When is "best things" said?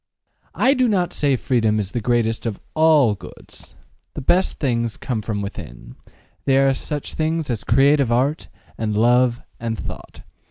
4.21-4.97